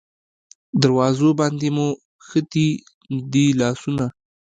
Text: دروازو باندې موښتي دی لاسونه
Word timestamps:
دروازو 0.81 1.29
باندې 1.39 1.67
موښتي 1.75 2.67
دی 3.31 3.45
لاسونه 3.59 4.05